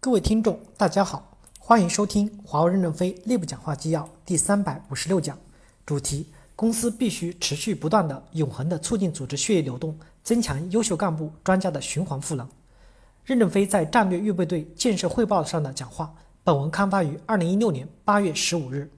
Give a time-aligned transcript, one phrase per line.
[0.00, 5.36] 各位听众，大家好，欢迎收听华为任正非内部讲话纪要第三百五十六讲，
[5.84, 6.24] 主题：
[6.54, 12.48] 公司必须持续不断的、永恒的促进组织血液流动，增强优秀干部专家的循环赋能。
[13.24, 18.88] 任正非在战略预备队建设汇报上的讲话，本文刊发于二零一六年八月十五日。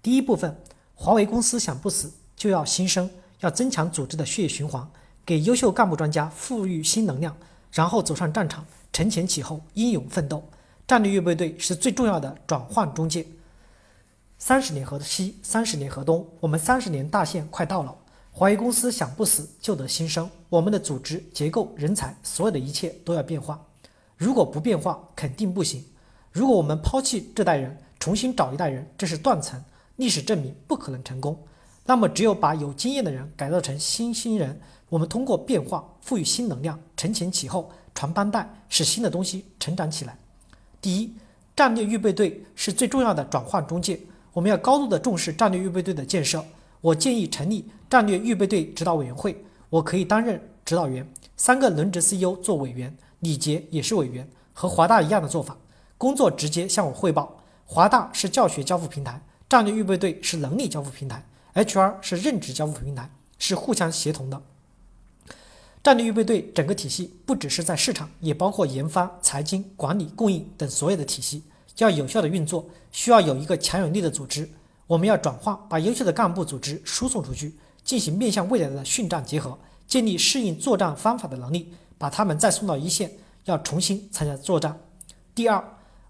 [0.00, 0.56] 第一部分：
[0.94, 3.10] 华为公司想不死就要新生，
[3.40, 4.88] 要增强组织的血液循环，
[5.26, 7.36] 给优秀干部专家赋予新能量，
[7.72, 8.64] 然后走上战场。
[8.94, 10.48] 承前启后，英勇奋斗。
[10.86, 13.26] 战略预备队是最重要的转换中介。
[14.38, 17.92] 三十年河西，三十年河东，我们三十年大限快到了。
[18.30, 23.60] 华为公司想不死就得新生，我们的组织结构、人才，所有的一切都要变化。
[24.16, 25.84] 如果不变化，肯定不行。
[26.30, 29.60] 如果我们抛弃这代人，重新找一代人，这是断层。
[29.96, 31.36] 历史证明不可能成功。
[31.84, 34.60] 那么，只有把有经验的人改造成新新人。
[34.94, 37.68] 我们通过变化赋予新能量，承前启后。
[37.94, 40.16] 传帮带，使新的东西成长起来。
[40.80, 41.12] 第一，
[41.54, 44.00] 战略预备队是最重要的转换中介，
[44.32, 46.44] 我们要高度的重视战略预备队的建设。
[46.80, 55.56] 我建议成立战略预备队指导委员会，我可以担任指导员，三个轮值 CEO 做委员，李杰也是委员，和华大一样的做法，
[55.96, 57.40] 工作直接向我汇报。
[57.64, 64.42] 华大是教学交付平台，战略预备队是能力交付平台，HR 是任职交付平台，是互相协同的。
[65.84, 71.42] 战略预备队整个体系不只是在市场，也包括研发、财经、管理、供应等所有的体系，
[71.76, 74.48] 要有效的运作，需要有一个强有力的组织。
[74.86, 77.54] 我们要转化，把优秀的干部组织输送出去，
[77.84, 83.12] 进行面向未来的训战结合，建立适应作战方法的能力，把他们再送到一线，
[83.44, 84.80] 要重新参加作战。
[85.34, 85.62] 第二，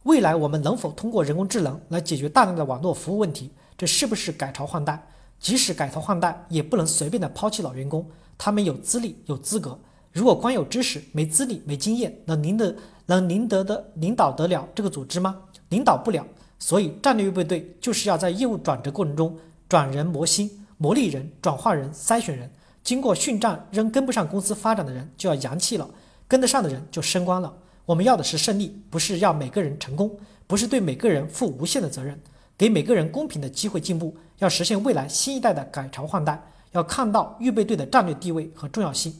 [0.05, 3.51] 未来我们能否通过人工智能来解决大量的网络服务问题？
[3.77, 5.05] 这是不是改朝换代？
[5.41, 8.09] 即使改朝换代，也不能随便的抛弃老员工。
[8.37, 9.79] 他们有资历有资格，
[10.13, 12.75] 如果光有知识没资历没经验，能领得
[13.07, 15.37] 能领得的领导得了这个组织吗？
[15.69, 16.27] 领导不了。
[16.59, 19.37] 所以战略预备队就是要在业务转折过程中
[19.69, 22.51] 转人磨心，磨砺人，转化人，筛选人。
[22.83, 25.89] 经过训战仍跟不上公司发展的人就要扬弃了，
[26.29, 27.53] 跟得上的人就升官了。
[27.87, 30.11] 我们要的是胜利，不是要每个人成功，
[30.47, 32.19] 不是对每个人负无限的责任，
[32.57, 36.43] 给每个人公平的机会进步，要实现未来新一代的改朝换代。
[36.75, 39.15] 要看到预备队的战略地位和重要性。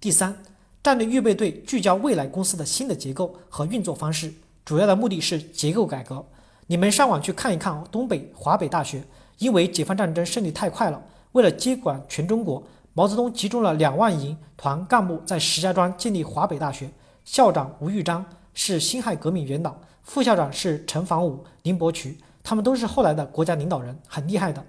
[0.00, 0.36] 第三，
[0.82, 4.32] 战略预备队聚焦未来公司的新的结构和运作方式，
[4.64, 6.24] 主要的目的是结构改革。
[6.66, 9.02] 你们上网去看一看东北华北大学，
[9.38, 11.00] 因为解放战争胜利太快了，
[11.32, 12.60] 为了接管全中国，
[12.92, 16.90] 毛泽东集中了两万营团干部在石家庄建立华北大学，
[17.24, 24.64] 校长吴玉章是辛亥革命元老，副校长是陈房武、林伯渠，他们都是后来的国家领导人，很厉害的。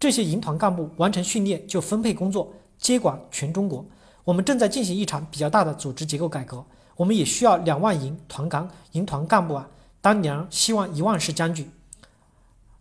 [0.00, 3.84] 这些营团干部完成训练就分配工作，接管全中国。
[4.24, 6.64] 我们正在进行一场比较大的组织结构改革，
[6.96, 9.68] 我们也需要两万营团干营团干部啊。
[10.00, 11.70] 当年希望一万是将军。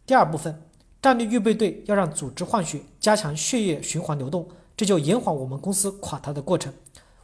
[0.06, 0.62] 第二部分，
[1.02, 4.48] 战略预备队要让组织换血，加强血液循环流动，
[4.78, 6.74] 这就延缓我们公司垮台的过程。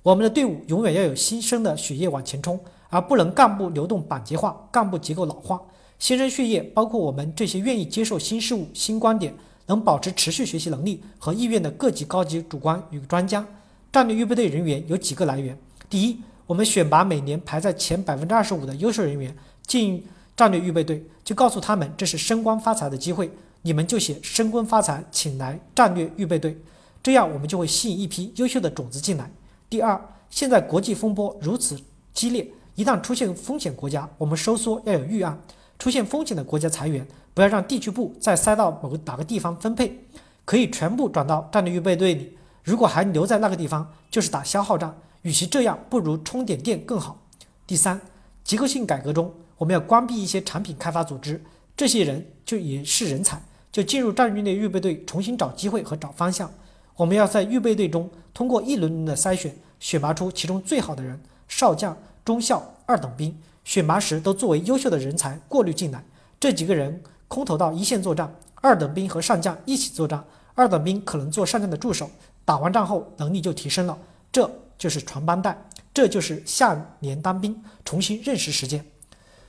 [0.04, 5.62] 我们的队伍永远要有新生的血液往前冲，而不能干部流动板结化，干部结构老化。
[5.98, 9.34] 新生血液包括我们这些愿意接受新事物、新观点。
[9.68, 13.46] 能保持持续学习能力和意愿的各级高级主管与专家，
[13.92, 15.58] 战略预备队人员有几个来源：
[15.90, 20.06] 第一，我们选拔每年排在前百分之二十五的优秀人员进
[20.36, 23.32] 战略预备队，就告诉他们这是升官发财的机会，
[23.62, 26.56] 你们就写升官发财，请来战略预备队，
[27.02, 29.32] 这样我们就会吸引一批优秀的种子进来。
[29.70, 30.00] 第二，
[30.30, 31.80] 现在国际风波如此
[32.14, 35.40] 激烈，一旦出现风险国家，我们收缩要有预案。
[35.78, 40.08] 出现风险的国家裁员，不要让地区部再塞到某个哪个地方分配，
[40.46, 42.38] 可以全部转到战略预备队里。
[42.64, 44.98] 如果还留在那个地方，就是打消耗战。
[45.24, 47.20] 与其这样，不如充点电更好。
[47.68, 48.00] 第三，
[48.44, 51.44] 结构性改革中，我们要关闭一些产品开发组织，
[51.76, 56.50] 这些人就也是人才，就进入战略内预备队，重新找机会和找方向。
[56.96, 61.20] 我们要在预备队中通过一轮轮的筛选，选拔出其中最好的人，
[61.50, 63.38] 少将、中校、二等兵。
[63.66, 66.06] 选拔时都作为优秀的人才过滤进来，
[66.40, 70.24] 这几个人空投到一线作战，二等兵和上将一起作战，
[70.54, 72.10] 二等兵可能做上将的助手，
[72.44, 73.98] 打完仗后能力就提升了，
[74.32, 75.58] 这就是传帮带，
[75.94, 78.86] 这就是下连当兵，重新认识实践。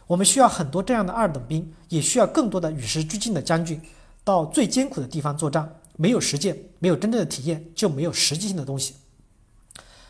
[0.06, 3.81] 我们需要很多这样的二等兵，也需要更多的与时俱进的将军，
[4.23, 5.81] 到最艰苦的地方作战。
[5.96, 8.94] 没有实践，没有真正的体验，就没有实际性的东西。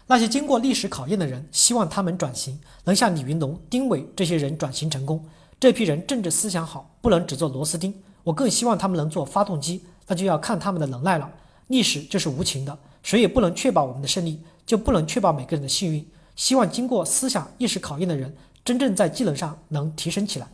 [0.08, 5.24] 那些经过历史考验的人，希望他们转型能像李云龙、丁伟这些人转型成功。
[5.58, 7.94] 这批人政治思想好，不能只做螺丝钉。
[8.23, 11.31] 我更希望他们能做发动机，那就要看他们的能耐了。
[11.69, 16.06] 历史就是无情的，谁也不能确保我们的胜利，就不能确保每个人的幸运。
[16.35, 20.47] 希望经过思想意识考验的人，真正在技能上能提升起来。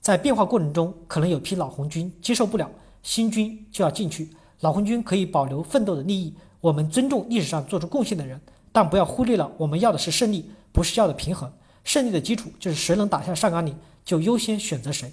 [0.00, 2.70] 在变化过程中，可能有批老红军接受不了，
[3.02, 4.30] 新军就要进去。
[4.60, 8.40] 老红军可以保留奋斗的利益，我们尊重历史上做出贡献的人，
[8.72, 11.52] 但不要忽略了我们要的是胜利，不是要的平衡。
[11.86, 13.72] 胜利的基础就是谁能打下上甘岭，
[14.04, 15.10] 就优先选择谁。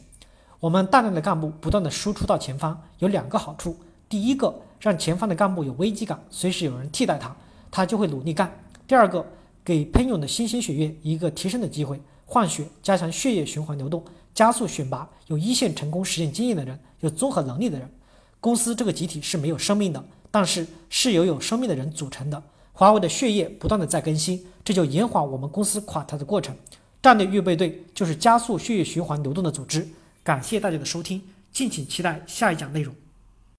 [0.60, 3.78] 我们大量的干部不断的输出到前方，有两个好处：
[4.10, 7.34] 第一个，让前方的干部有危机感，随时有人替代他，
[7.70, 8.48] 他就会努力干；
[8.88, 9.24] 第二个，
[9.64, 14.04] 给喷涌的新鲜血液一个提升的机会，换血，加强血液循环流动。
[14.34, 17.88] 加速选拔有一线成功实践经验的人，有综合能力的人。
[18.40, 22.44] 公司这个集体是没有生命的，但是是由有生命的人组成的。
[22.74, 26.56] 华为的血液不断的在更新，这就延缓我们公司垮台的过程。
[27.02, 29.88] 战略预备队就是加速血液循环流动的组织。
[30.24, 31.22] 感谢大家的收听，
[31.52, 32.94] 敬请期待下一讲内容。